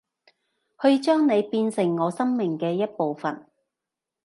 [0.81, 3.45] 去將你變成我生命嘅一部份